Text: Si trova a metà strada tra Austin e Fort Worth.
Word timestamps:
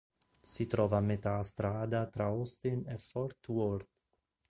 Si 0.53 0.65
trova 0.65 0.97
a 0.97 0.99
metà 0.99 1.43
strada 1.43 2.07
tra 2.07 2.23
Austin 2.23 2.87
e 2.89 2.97
Fort 2.97 3.47
Worth. 3.49 3.87